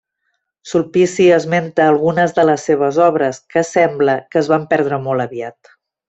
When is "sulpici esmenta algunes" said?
0.69-2.33